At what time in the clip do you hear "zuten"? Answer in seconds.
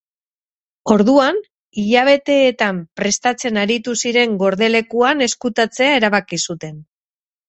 6.47-6.81